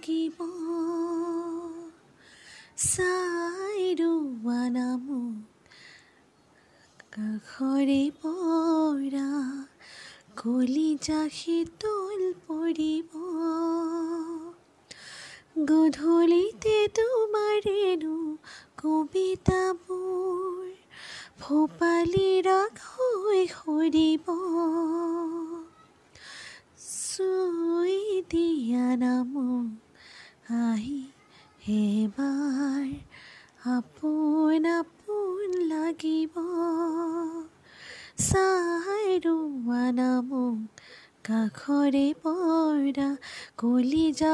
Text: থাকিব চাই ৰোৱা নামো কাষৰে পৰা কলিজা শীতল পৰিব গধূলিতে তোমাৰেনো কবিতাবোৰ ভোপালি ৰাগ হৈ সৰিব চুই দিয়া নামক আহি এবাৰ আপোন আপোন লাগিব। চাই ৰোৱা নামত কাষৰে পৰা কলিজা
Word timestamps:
থাকিব 0.00 0.38
চাই 2.82 3.82
ৰোৱা 3.98 4.60
নামো 4.76 5.18
কাষৰে 7.14 8.04
পৰা 8.16 9.32
কলিজা 10.38 11.18
শীতল 11.38 12.22
পৰিব 12.46 13.10
গধূলিতে 15.68 16.76
তোমাৰেনো 16.98 18.16
কবিতাবোৰ 18.80 20.64
ভোপালি 21.42 22.32
ৰাগ 22.48 22.82
হৈ 22.88 23.44
সৰিব 23.52 24.32
চুই 26.88 27.96
দিয়া 28.30 28.88
নামক 28.98 29.89
আহি 30.50 31.00
এবাৰ 31.72 32.86
আপোন 33.70 34.64
আপোন 34.70 35.50
লাগিব। 35.68 36.34
চাই 38.28 39.06
ৰোৱা 39.24 39.84
নামত 39.98 40.58
কাষৰে 41.26 42.06
পৰা 42.22 43.08
কলিজা 43.56 44.28